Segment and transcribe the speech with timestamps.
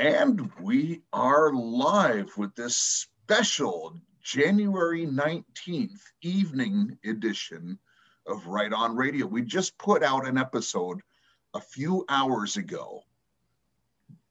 [0.00, 7.78] And we are live with this special January 19th evening edition
[8.26, 9.26] of Right On Radio.
[9.26, 11.00] We just put out an episode
[11.52, 13.02] a few hours ago,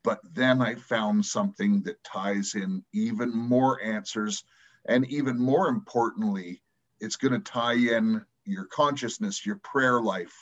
[0.03, 4.43] but then I found something that ties in even more answers.
[4.87, 6.63] And even more importantly,
[6.99, 10.35] it's going to tie in your consciousness, your prayer life,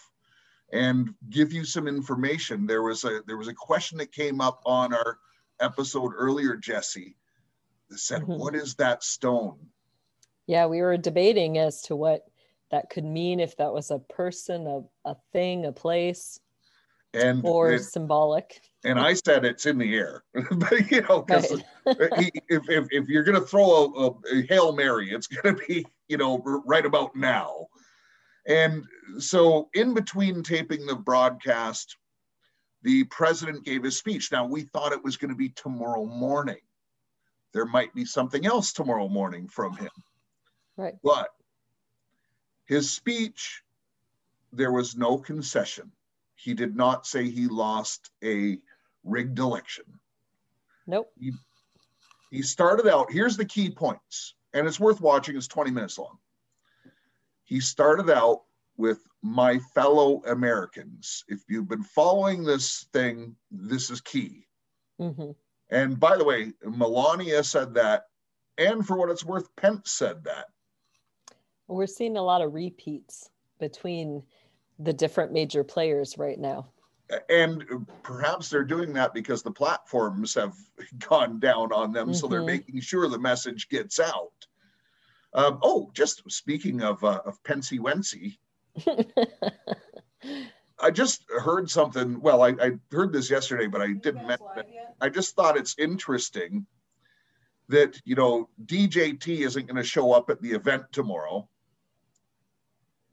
[0.71, 2.65] and give you some information.
[2.65, 5.17] There was a there was a question that came up on our
[5.59, 7.15] episode earlier, Jesse,
[7.89, 8.39] that said, mm-hmm.
[8.39, 9.57] "What is that stone?"
[10.45, 12.25] Yeah, we were debating as to what
[12.71, 16.39] that could mean if that was a person, a, a thing, a place,
[17.13, 18.61] and or it, symbolic.
[18.83, 21.51] And I said it's in the air, but you know, because
[21.85, 22.31] right.
[22.49, 25.65] if, if, if you're going to throw a, a, a hail mary, it's going to
[25.67, 27.67] be you know right about now.
[28.47, 28.85] And
[29.19, 31.97] so, in between taping the broadcast,
[32.87, 34.31] the president gave his speech.
[34.31, 36.61] Now, we thought it was going to be tomorrow morning.
[37.53, 39.89] There might be something else tomorrow morning from him.
[40.77, 40.93] Right.
[41.03, 41.27] But
[42.65, 43.61] his speech,
[44.53, 45.91] there was no concession.
[46.35, 48.57] He did not say he lost a
[49.03, 49.83] rigged election.
[50.85, 51.11] Nope.
[51.19, 51.33] He,
[52.31, 56.17] he started out, here's the key points, and it's worth watching, it's 20 minutes long
[57.47, 58.41] he started out
[58.77, 61.23] with my fellow Americans.
[61.27, 64.47] If you've been following this thing, this is key.
[65.01, 65.31] Mm-hmm.
[65.69, 68.03] And by the way, Melania said that,
[68.57, 70.45] and for what it's worth, Pence said that.
[71.67, 74.23] We're seeing a lot of repeats between
[74.79, 76.69] the different major players right now.
[77.29, 80.55] And perhaps they're doing that because the platforms have
[81.09, 82.09] gone down on them.
[82.09, 82.15] Mm-hmm.
[82.15, 82.47] So they're mm-hmm.
[82.47, 84.31] making sure the message gets out.
[85.33, 88.37] Um, oh, just speaking of uh, of Pensy Wency,
[90.79, 92.21] I just heard something.
[92.21, 94.67] Well, I, I heard this yesterday, but I didn't mention it.
[95.01, 96.65] I just thought it's interesting
[97.69, 101.49] that you know DJT isn't going to show up at the event tomorrow,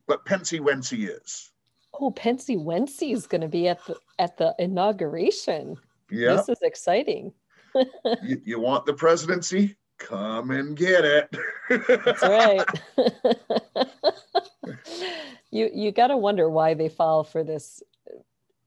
[0.07, 1.51] but Pensy Wency is.
[1.99, 5.77] Oh, Pensy Wency is going to be at the at the inauguration.
[6.11, 7.33] Yeah, this is exciting.
[7.75, 9.77] you, you want the presidency?
[9.99, 11.35] come and get it.
[11.69, 12.65] That's right.
[15.55, 17.83] you you got to wonder why they fall for this,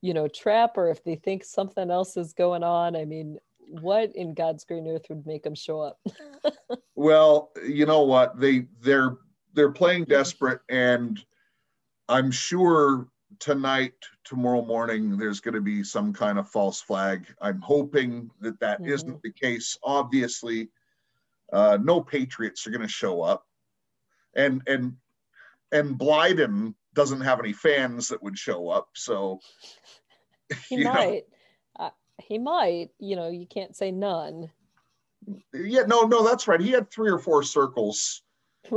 [0.02, 2.96] you know, trap, or if they think something else is going on.
[2.96, 6.00] I mean, what in God's green earth would make them show up?
[6.96, 9.18] well, you know what they they're
[9.54, 11.24] they're playing desperate, and
[12.10, 13.08] I'm sure
[13.40, 13.94] tonight
[14.24, 18.82] tomorrow morning there's going to be some kind of false flag i'm hoping that that
[18.82, 19.12] mm-hmm.
[19.12, 20.70] not the case obviously
[21.52, 23.46] uh, no Patriots are going to show up,
[24.36, 24.94] and and
[25.72, 28.90] and Blyden doesn't have any fans that would show up.
[28.96, 29.40] So
[30.70, 31.24] he might.
[31.80, 31.90] Uh,
[32.22, 32.90] he might.
[33.00, 34.50] You know, you can't say none.
[35.54, 36.60] Yeah, no, no, that's right.
[36.60, 38.22] He had three or four circles.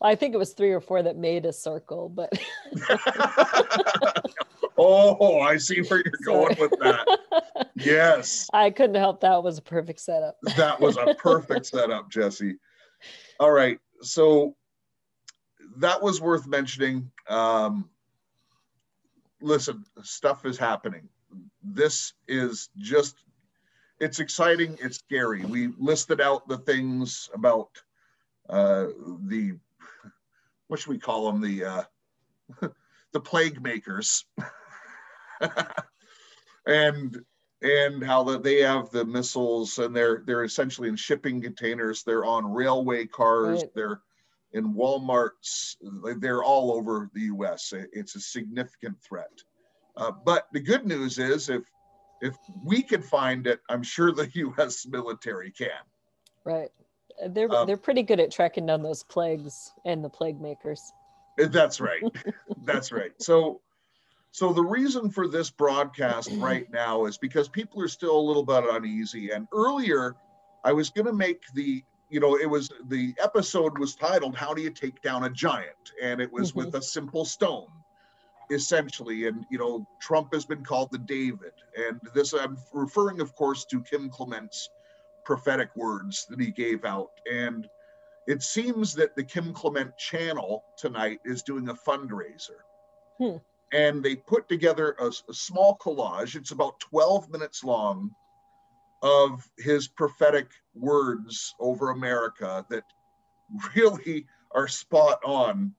[0.00, 2.32] I think it was three or four that made a circle, but.
[4.78, 7.66] oh, I see where you're going with that.
[7.74, 8.48] Yes.
[8.52, 10.36] I couldn't help that was a perfect setup.
[10.56, 12.56] that was a perfect setup, Jesse.
[13.38, 13.78] All right.
[14.02, 14.56] So
[15.76, 17.10] that was worth mentioning.
[17.28, 17.88] Um,
[19.40, 21.08] listen, stuff is happening.
[21.62, 23.16] This is just,
[24.00, 24.78] it's exciting.
[24.80, 25.44] It's scary.
[25.44, 27.68] We listed out the things about
[28.48, 28.86] uh,
[29.26, 29.58] the,
[30.68, 31.40] what should we call them?
[31.40, 31.82] The, uh,
[33.12, 34.24] the plague makers.
[36.66, 37.16] and
[37.62, 42.24] and how that they have the missiles and they're they're essentially in shipping containers they're
[42.24, 43.74] on railway cars right.
[43.74, 44.00] they're
[44.52, 45.76] in walmarts
[46.18, 49.42] they're all over the us it's a significant threat.
[49.96, 51.62] Uh, but the good news is if
[52.20, 55.70] if we can find it i'm sure the us military can.
[56.44, 56.70] Right.
[57.28, 60.92] They're um, they're pretty good at tracking down those plagues and the plague makers.
[61.38, 62.02] That's right.
[62.64, 63.12] That's right.
[63.18, 63.60] So
[64.36, 68.44] so the reason for this broadcast right now is because people are still a little
[68.44, 69.30] bit uneasy.
[69.30, 70.14] And earlier,
[70.62, 74.54] I was going to make the, you know, it was the episode was titled "How
[74.54, 76.66] Do You Take Down a Giant," and it was mm-hmm.
[76.66, 77.68] with a simple stone,
[78.50, 79.26] essentially.
[79.26, 83.64] And you know, Trump has been called the David, and this I'm referring, of course,
[83.66, 84.68] to Kim Clement's
[85.24, 87.10] prophetic words that he gave out.
[87.30, 87.68] And
[88.28, 92.60] it seems that the Kim Clement channel tonight is doing a fundraiser.
[93.18, 93.38] Hmm
[93.72, 96.36] and they put together a, a, small collage.
[96.36, 98.14] It's about 12 minutes long
[99.02, 102.84] of his prophetic words over America that
[103.74, 105.72] really are spot on.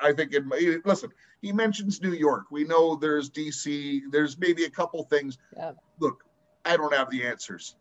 [0.00, 0.44] I think it,
[0.86, 1.10] listen,
[1.40, 2.44] he mentions New York.
[2.50, 5.38] We know there's DC, there's maybe a couple things.
[5.56, 5.72] Yeah.
[5.98, 6.24] Look,
[6.64, 7.76] I don't have the answers.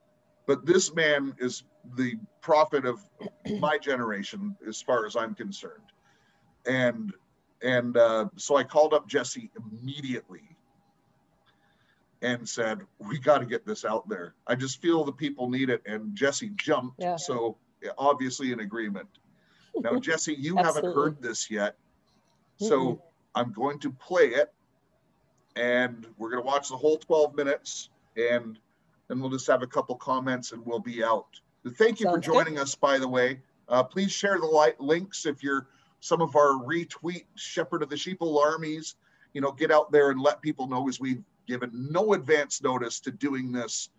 [0.47, 1.63] But this man is
[1.95, 2.99] the prophet of
[3.59, 5.91] my generation, as far as I'm concerned.
[6.65, 7.13] And
[7.61, 10.50] and uh, so I called up Jesse immediately
[12.21, 14.35] and said, "We got to get this out there.
[14.47, 17.15] I just feel the people need it." And Jesse jumped, Yeah.
[17.15, 17.57] so
[17.97, 19.07] obviously in agreement.
[19.75, 21.75] Now, Jesse, you haven't heard this yet,
[22.57, 23.01] so
[23.33, 24.53] I'm going to play it,
[25.55, 28.59] and we're going to watch the whole 12 minutes, and
[29.07, 31.27] then we'll just have a couple comments, and we'll be out.
[31.77, 32.33] Thank you for Sounds good.
[32.33, 33.39] joining us, by the way.
[33.67, 35.67] Uh, please share the li- links if you're
[36.01, 38.95] some of our retweet Shepherd of the Sheeple armies.
[39.33, 42.99] You know, get out there and let people know as we've given no advance notice
[43.01, 43.89] to doing this.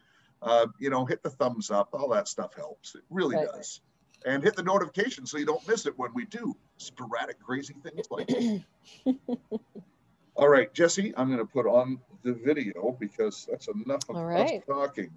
[0.43, 1.91] Uh, you know, hit the thumbs up.
[1.93, 2.95] All that stuff helps.
[2.95, 3.47] It really Right.
[3.53, 3.81] does.
[4.27, 8.07] And hit the notification so you don't miss it when we do sporadic, crazy things
[8.11, 8.63] like that.
[10.35, 14.25] All right, Jesse, I'm going to put on the video because that's enough of All
[14.27, 15.11] us talking.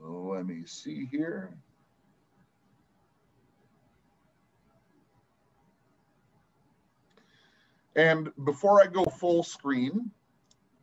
[0.00, 1.56] Let me see here.
[7.96, 10.10] And before I go full screen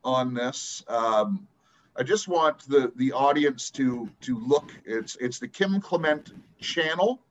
[0.04, 1.48] on this, um,
[1.96, 4.72] I just want the the audience to to look.
[4.86, 7.22] It's it's the Kim Clement channel,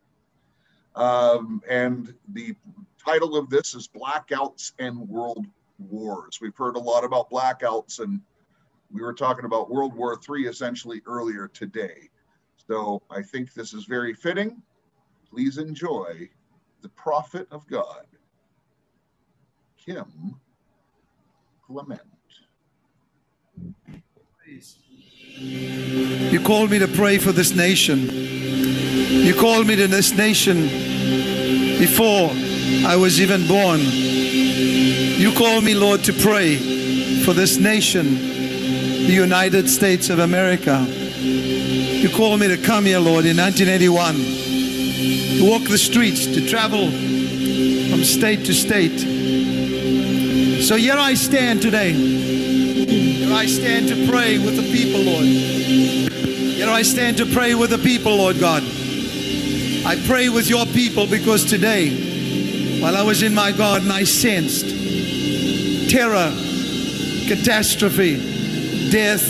[0.94, 2.54] um, and the
[3.02, 5.46] title of this is Blackouts and World
[5.78, 6.40] Wars.
[6.40, 8.20] We've heard a lot about blackouts, and
[8.92, 12.10] we were talking about World War III essentially earlier today.
[12.66, 14.62] So I think this is very fitting.
[15.30, 16.28] Please enjoy
[16.82, 18.06] the prophet of God,
[19.78, 20.36] Kim
[21.66, 22.17] Clement.
[25.38, 28.08] You called me to pray for this nation.
[28.10, 30.62] You called me to this nation
[31.78, 32.30] before
[32.86, 33.80] I was even born.
[33.80, 36.56] You called me, Lord, to pray
[37.24, 40.84] for this nation, the United States of America.
[40.88, 44.14] You called me to come here, Lord, in 1981,
[45.38, 48.98] to walk the streets, to travel from state to state.
[50.62, 51.94] So here I stand today.
[53.32, 55.24] I stand to pray with the people, Lord.
[55.24, 58.62] Here I stand to pray with the people, Lord God.
[59.84, 64.68] I pray with your people because today, while I was in my garden, I sensed
[65.90, 66.30] terror,
[67.28, 69.22] catastrophe, death,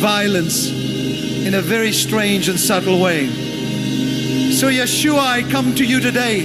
[0.00, 3.28] violence in a very strange and subtle way.
[4.52, 6.42] So, Yeshua, I come to you today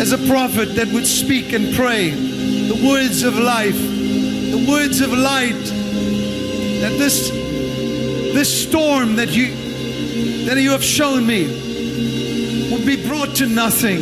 [0.00, 3.76] as a prophet that would speak and pray the words of life,
[4.50, 5.64] the words of light,
[6.80, 9.54] that this this storm that you
[10.46, 14.00] that you have shown me would be brought to nothing.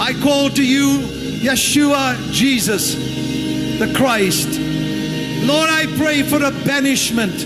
[0.00, 0.98] I call to you,
[1.40, 2.94] Yeshua Jesus,
[3.78, 4.58] the Christ.
[5.46, 7.44] Lord, I pray for the banishment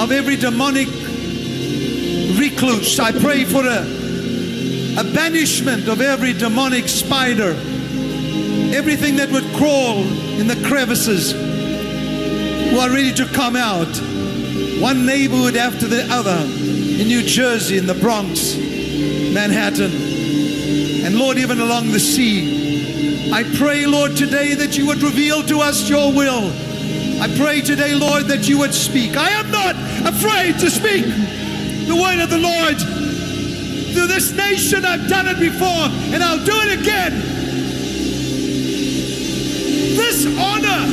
[0.00, 0.88] of every demonic
[2.38, 2.98] recluse.
[3.00, 3.82] I pray for a,
[5.00, 7.54] a banishment of every demonic spider,
[8.74, 10.02] everything that would crawl
[10.38, 13.88] in the crevices who are ready to come out.
[14.80, 19.90] One neighborhood after the other in New Jersey, in the Bronx, Manhattan,
[21.04, 23.32] and Lord, even along the sea.
[23.32, 26.52] I pray, Lord, today that you would reveal to us your will.
[27.20, 29.16] I pray today, Lord, that you would speak.
[29.16, 29.74] I am not
[30.06, 31.04] afraid to speak
[31.86, 32.78] the word of the Lord.
[32.78, 37.37] To this nation, I've done it before, and I'll do it again.
[40.18, 40.84] This honor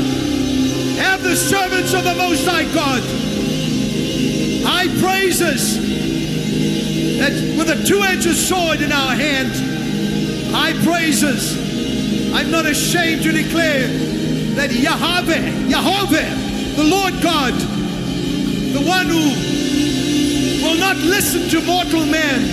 [1.02, 3.02] have the servants of the Most High God.
[4.68, 5.78] I praise us
[7.18, 9.50] that with a two-edged sword in our hand,
[10.54, 11.58] I praise us.
[12.36, 13.88] I'm not ashamed to declare
[14.58, 19.26] that Yahweh, Yahweh, the Lord God, the one who
[20.62, 22.46] will not listen to mortal man,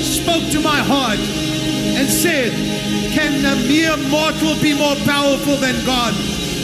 [0.00, 1.18] spoke to my heart
[2.00, 2.50] and said,
[3.12, 6.14] Can a mere mortal be more powerful than God?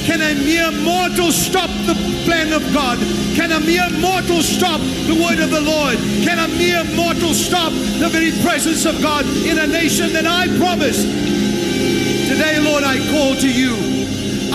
[0.09, 1.93] Can a mere mortal stop the
[2.25, 2.97] plan of God?
[3.37, 5.99] Can a mere mortal stop the word of the Lord?
[6.25, 10.49] Can a mere mortal stop the very presence of God in a nation that I
[10.57, 11.05] promised?
[11.05, 13.77] Today, Lord, I call to you.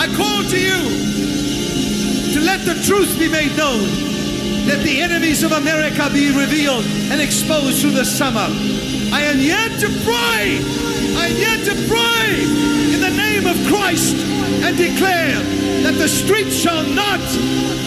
[0.02, 0.82] I call to you
[2.34, 3.86] to let the truth be made known,
[4.66, 8.50] that the enemies of America be revealed and exposed through the summer.
[9.12, 10.64] I am yet to pray.
[11.20, 12.44] I am yet to pray
[12.94, 14.16] in the name of Christ
[14.64, 15.36] and declare
[15.84, 17.20] that the streets shall not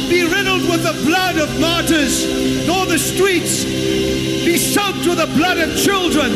[0.09, 2.27] be riddled with the blood of martyrs,
[2.67, 6.31] nor the streets be soaked with the blood of children,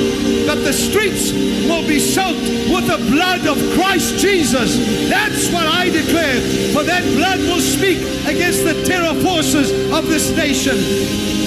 [0.46, 1.32] but the streets
[1.68, 4.76] will be soaked with the blood of Christ Jesus.
[5.10, 6.40] That's what I declare,
[6.72, 11.37] for that blood will speak against the terror forces of this nation.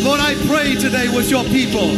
[0.00, 1.90] Lord, I pray today with your people.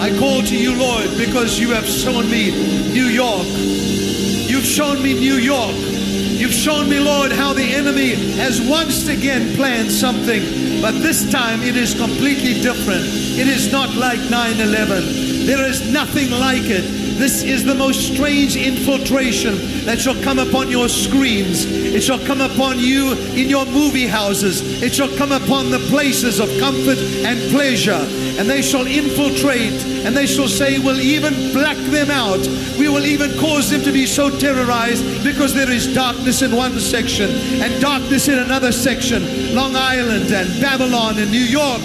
[0.00, 2.50] I call to you, Lord, because you have shown me
[2.92, 3.46] New York.
[3.46, 5.74] You've shown me New York.
[5.74, 11.62] You've shown me, Lord, how the enemy has once again planned something, but this time
[11.62, 13.04] it is completely different.
[13.04, 15.46] It is not like 9 11.
[15.46, 17.01] There is nothing like it.
[17.18, 19.54] This is the most strange infiltration
[19.84, 21.64] that shall come upon your screens.
[21.64, 24.82] It shall come upon you in your movie houses.
[24.82, 28.06] It shall come upon the places of comfort and pleasure.
[28.38, 32.40] And they shall infiltrate and they shall say, We'll even black them out.
[32.78, 36.78] We will even cause them to be so terrorized because there is darkness in one
[36.80, 37.30] section
[37.62, 39.54] and darkness in another section.
[39.54, 41.80] Long Island and Babylon and New York.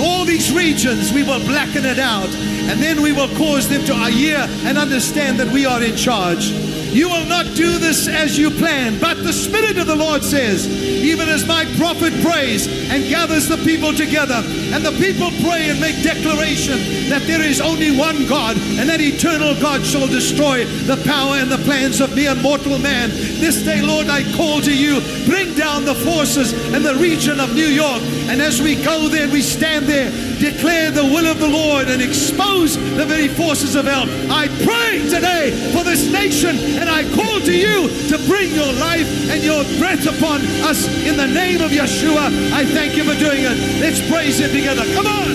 [0.00, 2.28] All these regions, we will blacken it out
[2.68, 6.50] and then we will cause them to hear and understand that we are in charge.
[6.96, 10.66] You will not do this as you plan, but the Spirit of the Lord says,
[10.66, 14.40] even as my prophet prays and gathers the people together,
[14.72, 16.78] and the people pray and make declaration
[17.10, 21.52] that there is only one God, and that eternal God shall destroy the power and
[21.52, 23.10] the plans of mere mortal man.
[23.10, 27.52] This day, Lord, I call to you, bring down the forces in the region of
[27.54, 31.48] New York, and as we go there, we stand there, declare the will of the
[31.48, 34.04] Lord, and expose the very forces of hell.
[34.30, 39.06] I pray today for this nation, and I call to you to bring your life
[39.30, 42.52] and your breath upon us in the name of Yeshua.
[42.52, 43.80] I thank you for doing it.
[43.80, 44.84] Let's praise him together.
[44.94, 45.26] Come on.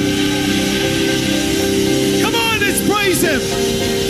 [2.22, 4.01] Come on, let's praise him.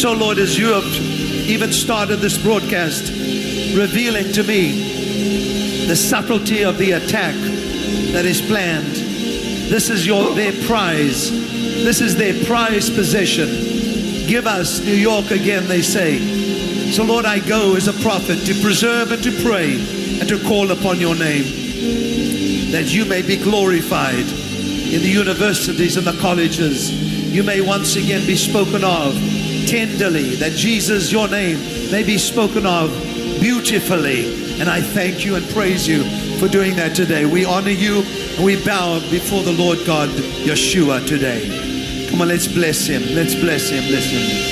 [0.00, 0.86] So, Lord, as you have
[1.46, 3.10] even started this broadcast,
[3.76, 7.34] revealing to me the subtlety of the attack
[8.14, 8.94] that is planned.
[9.68, 11.30] This is your their prize.
[11.30, 13.48] This is their prized possession.
[14.26, 16.92] Give us New York again, they say.
[16.92, 19.74] So, Lord, I go as a prophet to preserve and to pray
[20.18, 26.06] and to call upon your name that you may be glorified in the universities and
[26.06, 26.90] the colleges.
[26.90, 31.58] You may once again be spoken of tenderly, that Jesus, your name,
[31.90, 32.90] may be spoken of
[33.40, 34.60] beautifully.
[34.60, 36.04] And I thank you and praise you
[36.38, 37.24] for doing that today.
[37.24, 38.02] We honor you
[38.36, 42.08] and we bow before the Lord God, Yeshua, today.
[42.10, 43.02] Come on, let's bless him.
[43.14, 43.84] Let's bless him.
[43.88, 44.49] Bless him.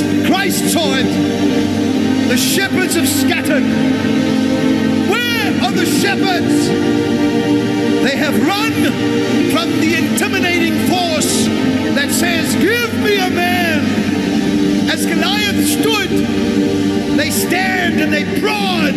[0.00, 3.62] And as Christ saw it, the shepherds have scattered.
[5.10, 6.68] Where are the shepherds?
[8.02, 8.72] They have run
[9.52, 11.46] from the intimidating force
[11.94, 14.90] that says, Give me a man.
[14.90, 16.10] As Goliath stood,
[17.16, 18.94] they stand and they prod.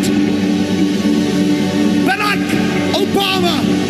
[2.07, 2.43] Barack
[2.93, 3.86] Obama,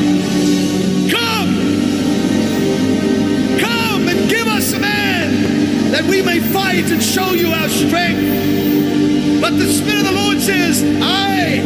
[6.77, 9.41] we and show you our strength.
[9.41, 11.57] But the Spirit of the Lord says, I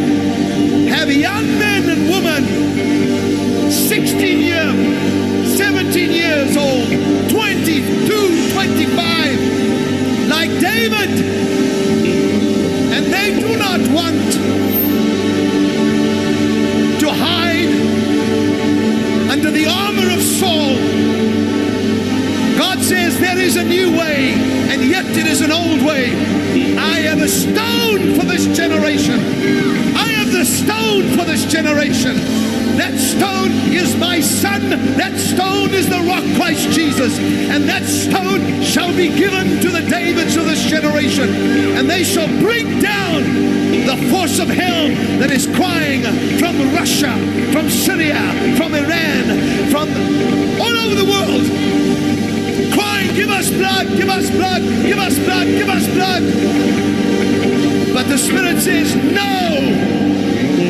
[0.88, 6.88] have young men and women 16 years, 17 years old,
[7.28, 11.10] 22, 25, like David.
[12.94, 14.51] And they do not want
[23.18, 24.34] there is a new way,
[24.70, 26.12] and yet it is an old way.
[26.76, 29.18] I am a stone for this generation.
[29.96, 32.16] I am the stone for this generation.
[32.76, 34.70] That stone is my son.
[34.96, 37.18] That stone is the rock Christ Jesus.
[37.18, 41.28] And that stone shall be given to the Davids of this generation.
[41.76, 43.22] And they shall bring down
[43.86, 44.88] the force of hell
[45.20, 46.02] that is crying
[46.38, 47.12] from Russia,
[47.52, 48.20] from Syria,
[48.56, 49.88] from Iran, from
[50.60, 51.91] all over the world.
[52.72, 56.22] Crying, give us blood, give us blood, give us blood, give us blood.
[57.92, 59.60] But the Spirit says, no,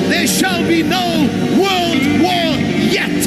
[0.08, 2.58] there shall be no world war
[2.90, 3.22] yet.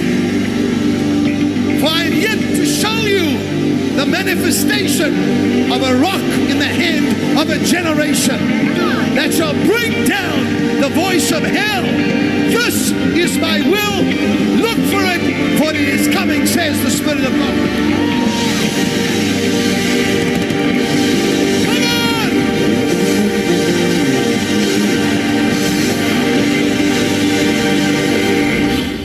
[1.80, 3.55] For I am yet to show you
[3.96, 8.38] the manifestation of a rock in the hand of a generation
[9.16, 11.84] that shall bring down the voice of hell.
[12.52, 14.04] This is my will.
[14.62, 15.22] Look for it,
[15.58, 17.56] for it is coming, says the Spirit of God.
[21.66, 21.84] Come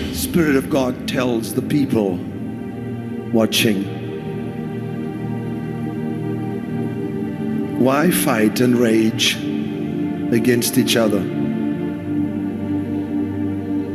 [0.08, 0.14] on!
[0.14, 2.18] Spirit of God tells the people
[3.32, 3.99] watching
[7.80, 9.36] why fight and rage
[10.34, 11.20] against each other?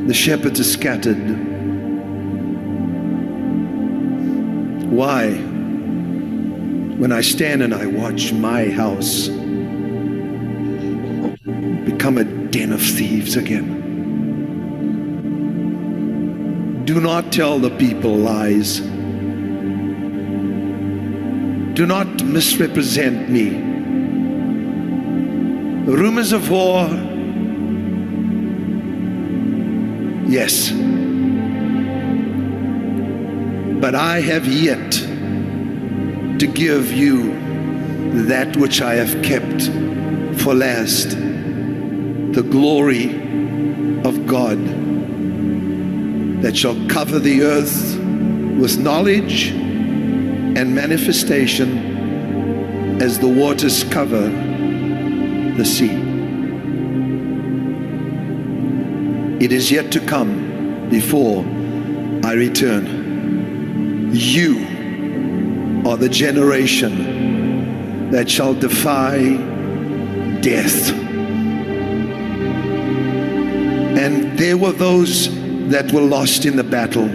[0.07, 1.19] The shepherds are scattered.
[4.89, 5.33] Why?
[6.97, 9.27] When I stand and I watch my house
[11.85, 13.83] become a den of thieves again.
[16.85, 18.79] Do not tell the people lies.
[21.75, 23.74] Do not misrepresent me.
[25.85, 26.87] Rumors of war,
[30.27, 30.71] yes.
[33.79, 34.91] But I have yet
[36.39, 37.33] to give you
[38.25, 39.65] that which I have kept
[40.41, 43.11] for last the glory
[44.03, 44.57] of God
[46.41, 47.95] that shall cover the earth
[48.59, 54.44] with knowledge and manifestation as the waters cover
[55.57, 55.91] the sea.
[59.43, 61.43] It is yet to come before
[62.23, 64.11] I return.
[64.13, 64.59] You
[65.85, 69.37] are the generation that shall defy
[70.41, 70.91] death.
[73.97, 75.29] And there were those
[75.69, 77.07] that were lost in the battle.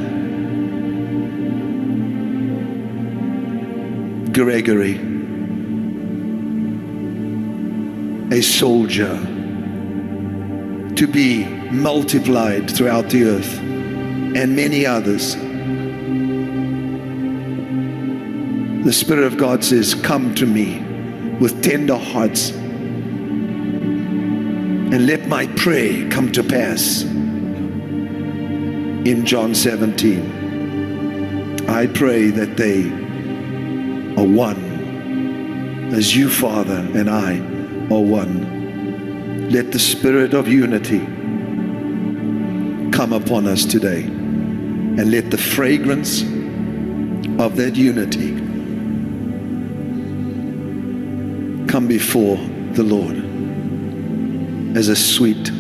[4.33, 4.99] Gregory,
[8.33, 9.17] a soldier
[10.95, 15.35] to be multiplied throughout the earth, and many others.
[18.85, 20.81] The Spirit of God says, Come to me
[21.41, 22.53] with tender hearts,
[24.93, 27.03] and let my prayer come to pass
[29.07, 31.69] in John 17.
[31.69, 32.85] I pray that they
[34.21, 34.71] are one
[35.95, 37.50] as you, Father, and I
[37.91, 39.51] are one.
[39.51, 41.01] Let the spirit of unity
[42.93, 46.23] come upon us today and let the fragrance
[47.41, 48.37] of that unity
[51.67, 52.37] come before
[52.75, 53.17] the Lord
[54.77, 55.51] as a sweet,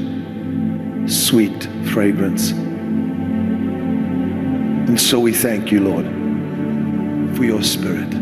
[1.09, 2.53] sweet fragrance.
[4.91, 6.05] And so we thank you, Lord,
[7.37, 8.20] for your spirit.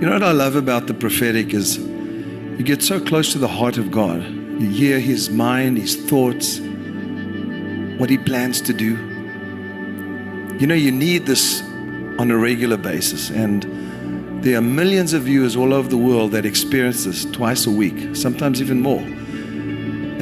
[0.00, 3.48] You know what I love about the prophetic is you get so close to the
[3.48, 4.22] heart of God.
[4.22, 6.60] You hear his mind, his thoughts,
[7.98, 8.90] what he plans to do.
[10.60, 11.62] You know, you need this
[12.20, 13.30] on a regular basis.
[13.30, 13.64] And
[14.44, 18.14] there are millions of viewers all over the world that experience this twice a week,
[18.14, 19.02] sometimes even more,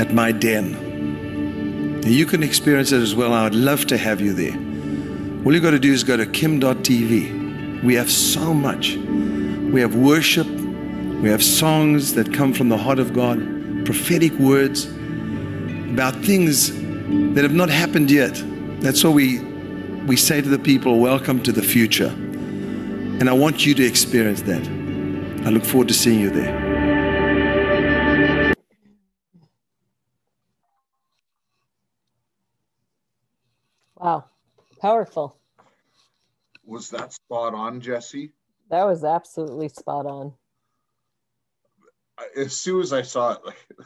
[0.00, 2.02] at my den.
[2.02, 3.34] You can experience it as well.
[3.34, 4.56] I would love to have you there.
[5.44, 7.82] All you got to do is go to kim.tv.
[7.84, 8.96] We have so much.
[9.76, 13.38] We have worship, we have songs that come from the heart of God,
[13.84, 16.72] prophetic words about things
[17.34, 18.42] that have not happened yet.
[18.80, 19.38] That's what we
[20.06, 22.08] we say to the people, welcome to the future.
[22.08, 24.66] And I want you to experience that.
[25.46, 26.54] I look forward to seeing you there.
[33.94, 34.24] Wow.
[34.80, 35.36] Powerful.
[36.64, 38.32] Was that spot on, Jesse?
[38.70, 40.33] That was absolutely spot on.
[42.37, 43.40] As soon as I saw it,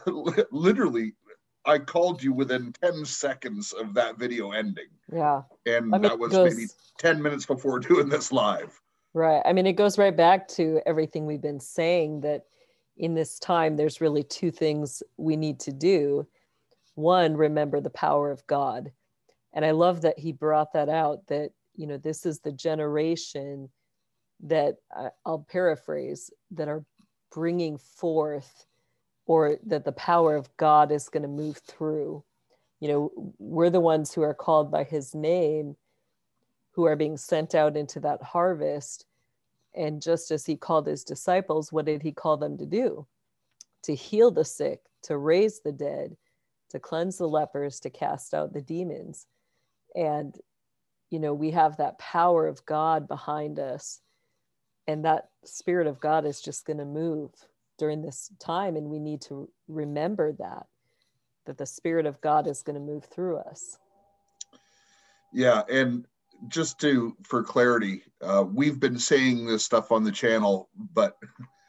[0.07, 1.13] like literally,
[1.65, 4.87] I called you within 10 seconds of that video ending.
[5.13, 5.43] Yeah.
[5.65, 6.67] And I mean, that was goes- maybe
[6.99, 8.79] 10 minutes before doing this live.
[9.13, 9.41] Right.
[9.45, 12.45] I mean, it goes right back to everything we've been saying that,
[12.97, 16.27] in this time, there's really two things we need to do.
[16.95, 18.91] One, remember the power of God.
[19.53, 23.69] And I love that he brought that out that, you know, this is the generation
[24.43, 24.77] that
[25.25, 26.83] I'll paraphrase that are
[27.31, 28.65] bringing forth
[29.25, 32.23] or that the power of God is going to move through.
[32.79, 35.75] You know, we're the ones who are called by his name,
[36.71, 39.05] who are being sent out into that harvest.
[39.75, 43.07] And just as he called his disciples, what did he call them to do?
[43.83, 46.17] To heal the sick, to raise the dead,
[46.69, 49.27] to cleanse the lepers, to cast out the demons.
[49.95, 50.35] And,
[51.09, 54.01] you know, we have that power of God behind us.
[54.87, 57.31] And that spirit of God is just going to move
[57.77, 58.75] during this time.
[58.75, 60.65] And we need to remember that,
[61.45, 63.77] that the spirit of God is going to move through us.
[65.33, 65.61] Yeah.
[65.69, 66.05] And
[66.47, 71.17] just to, for clarity, uh, we've been saying this stuff on the channel, but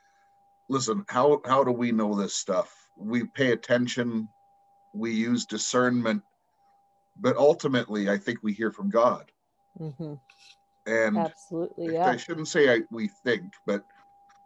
[0.68, 2.74] listen, how, how do we know this stuff?
[2.96, 4.28] We pay attention,
[4.94, 6.22] we use discernment,
[7.20, 9.30] but ultimately, I think we hear from God.
[9.78, 10.14] Mm-hmm.
[10.86, 12.08] And absolutely, yeah.
[12.08, 13.84] I shouldn't say I, we think, but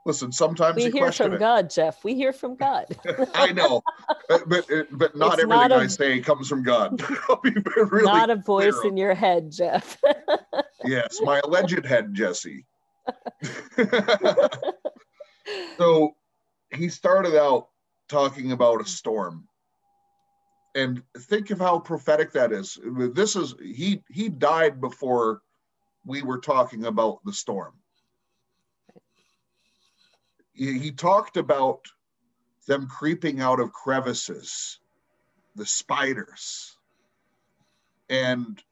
[0.04, 1.38] listen, sometimes we hear from it.
[1.38, 2.04] God, Jeff.
[2.04, 2.86] We hear from God.
[3.34, 3.82] I know,
[4.28, 7.02] but but, uh, but not it's everything not a, I say comes from God.
[7.74, 9.98] really not a voice in your head, Jeff.
[10.84, 12.66] yes, my alleged head, Jesse.
[15.78, 16.14] so
[16.70, 17.68] he started out
[18.08, 19.48] talking about a storm
[20.74, 22.78] and think of how prophetic that is
[23.14, 25.40] this is he he died before
[26.06, 27.74] we were talking about the storm
[30.52, 31.84] he, he talked about
[32.66, 34.80] them creeping out of crevices
[35.54, 36.76] the spiders
[38.08, 38.62] and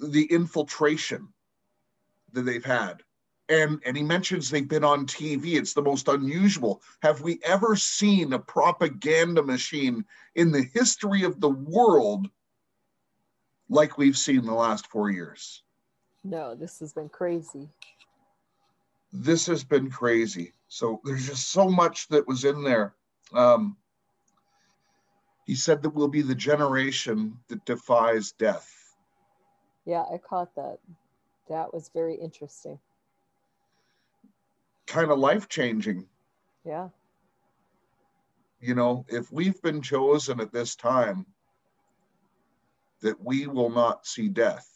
[0.00, 1.28] the infiltration
[2.32, 3.02] that they've had
[3.48, 5.56] and and he mentions they've been on TV.
[5.56, 6.82] It's the most unusual.
[7.02, 10.04] Have we ever seen a propaganda machine
[10.34, 12.28] in the history of the world
[13.72, 15.62] like we've seen the last four years?
[16.24, 17.68] No, this has been crazy.
[19.12, 20.52] This has been crazy.
[20.68, 22.94] So there's just so much that was in there.
[23.34, 23.76] Um,
[25.46, 28.70] he said that we'll be the generation that defies death.
[29.84, 30.78] Yeah, I caught that.
[31.48, 32.78] That was very interesting
[34.92, 36.06] kind of life changing.
[36.64, 36.88] Yeah.
[38.60, 41.26] You know, if we've been chosen at this time,
[43.02, 44.68] that we will not see death.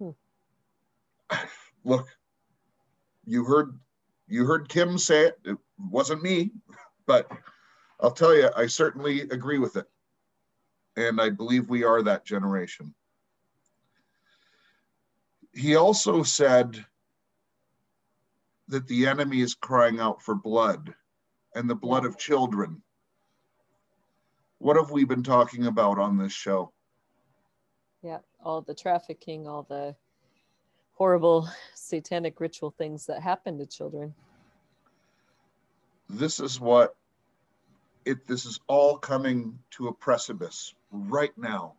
[0.00, 0.10] Hmm.
[1.84, 2.06] Look,
[3.24, 3.78] you heard
[4.26, 5.38] you heard Kim say it.
[5.44, 6.50] It wasn't me,
[7.06, 7.30] but
[8.00, 9.86] I'll tell you, I certainly agree with it.
[10.96, 12.94] And I believe we are that generation.
[15.52, 16.84] He also said
[18.68, 20.94] that the enemy is crying out for blood
[21.54, 22.82] and the blood of children.
[24.58, 26.72] What have we been talking about on this show?
[28.02, 29.94] Yeah, all the trafficking, all the
[30.94, 34.14] horrible satanic ritual things that happen to children.
[36.08, 36.96] This is what
[38.04, 41.74] it this is all coming to a precipice right now.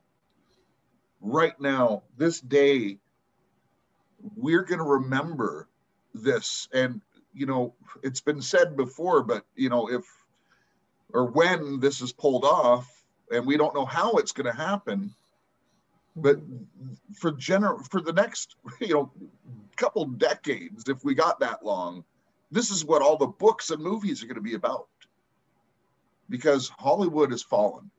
[1.22, 3.00] Right now, this day,
[4.36, 5.68] we're going to remember
[6.14, 7.02] this and
[7.34, 10.04] you know it's been said before but you know if
[11.14, 15.14] or when this is pulled off and we don't know how it's going to happen
[16.16, 16.40] but
[17.16, 19.12] for gener for the next you know
[19.76, 22.04] couple decades if we got that long
[22.52, 24.88] this is what all the books and movies are going to be about
[26.30, 27.90] because hollywood has fallen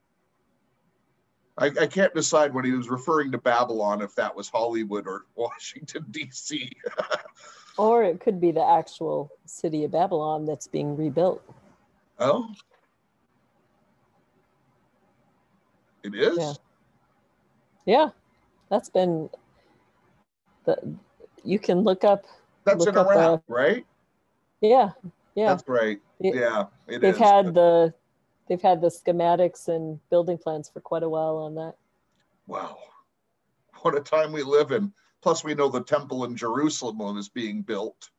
[1.58, 5.24] I, I can't decide when he was referring to babylon if that was hollywood or
[5.36, 6.70] washington d.c
[7.80, 11.42] Or it could be the actual city of Babylon that's being rebuilt.
[12.18, 12.50] Oh.
[16.02, 16.38] It is?
[16.38, 16.52] Yeah.
[17.86, 18.08] Yeah.
[18.70, 19.28] That's been
[20.64, 20.76] the
[21.44, 22.24] you can look up
[22.64, 23.84] That's look in Iraq, right?
[24.60, 24.90] Yeah.
[25.34, 25.48] Yeah.
[25.48, 25.98] That's right.
[26.20, 26.64] It, yeah.
[26.86, 27.94] they've is, had the
[28.48, 31.74] they've had the schematics and building plans for quite a while on that.
[32.46, 32.78] Wow.
[33.82, 34.92] What a time we live in.
[35.22, 38.10] Plus, we know the temple in Jerusalem is being built.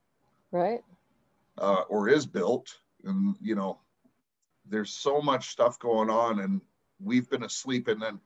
[0.52, 0.82] Right.
[1.58, 2.78] Uh, or is built.
[3.04, 3.80] And, you know,
[4.70, 6.62] there's so much stuff going on, and
[7.04, 7.88] we've been asleep.
[7.88, 8.20] And then,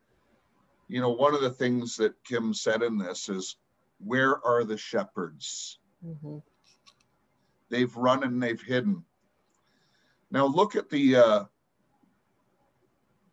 [0.88, 3.58] you know, one of the things that Kim said in this is,
[4.00, 5.80] where are the shepherds?
[6.06, 6.38] Mm-hmm.
[7.70, 9.04] They've run and they've hidden.
[10.32, 11.44] Now, look at the uh,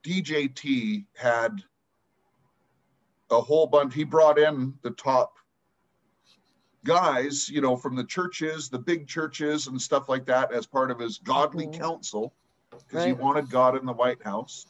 [0.04, 1.62] DJT had
[3.30, 3.94] a whole bunch.
[3.94, 5.34] He brought in the top
[6.84, 10.90] guys, you know, from the churches, the big churches and stuff like that, as part
[10.90, 11.78] of his godly Mhm.
[11.78, 12.34] council,
[12.70, 14.66] because he wanted God in the White House.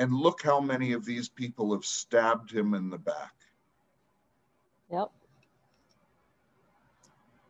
[0.00, 3.34] And look how many of these people have stabbed him in the back.
[4.90, 5.12] Yep.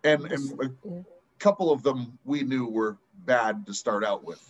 [0.02, 1.02] And and a Yeah.
[1.38, 4.44] couple of them we knew were bad to start out with.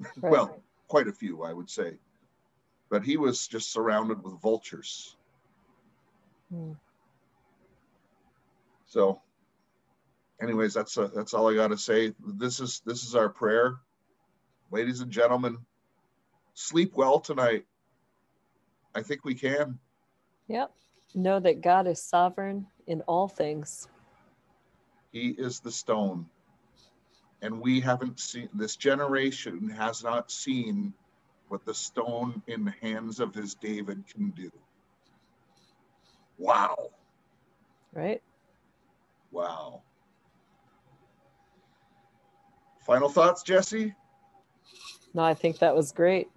[0.22, 0.30] Right.
[0.32, 1.98] Well, quite a few, I would say.
[2.88, 5.16] But he was just surrounded with vultures.
[6.50, 6.72] Hmm.
[8.86, 9.20] So,
[10.40, 12.14] anyways, that's uh that's all I got to say.
[12.18, 13.76] This is this is our prayer,
[14.70, 15.65] ladies and gentlemen.
[16.58, 17.66] Sleep well tonight.
[18.94, 19.78] I think we can.
[20.48, 20.72] Yep.
[21.14, 23.88] Know that God is sovereign in all things.
[25.12, 26.26] He is the stone,
[27.42, 28.48] and we haven't seen.
[28.54, 30.94] This generation has not seen
[31.48, 34.50] what the stone in the hands of his David can do.
[36.38, 36.90] Wow!
[37.92, 38.22] Right?
[39.30, 39.82] Wow!
[42.86, 43.94] Final thoughts, Jesse.
[45.12, 46.28] No, I think that was great.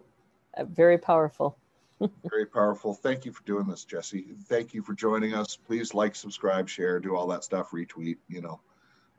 [0.59, 1.57] Uh, very powerful.
[2.29, 2.93] Very powerful.
[2.93, 4.27] Thank you for doing this, Jesse.
[4.45, 5.57] Thank you for joining us.
[5.57, 8.61] Please like, subscribe, share, do all that stuff, retweet, you know,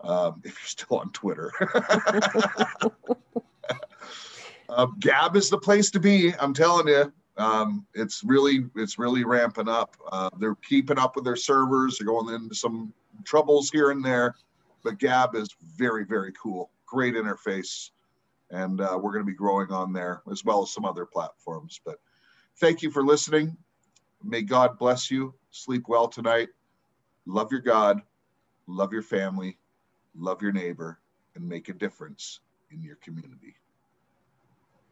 [0.01, 1.53] um, if you're still on Twitter.
[4.71, 6.35] um, Gab is the place to be.
[6.37, 7.13] I'm telling you.
[7.37, 9.95] Um, it's really, it's really ramping up.
[10.11, 11.99] Uh, they're keeping up with their servers.
[11.99, 14.37] They're going into some troubles here and there,
[14.83, 16.71] but Gab is very, very cool.
[16.87, 17.91] Great interface,
[18.51, 21.81] and uh, we're going to be growing on there as well as some other platforms.
[21.85, 21.97] But
[22.61, 23.57] Thank you for listening.
[24.23, 25.35] May God bless you.
[25.51, 26.49] Sleep well tonight.
[27.25, 28.03] Love your God,
[28.67, 29.59] love your family,
[30.15, 31.01] love your neighbor,
[31.35, 33.57] and make a difference in your community.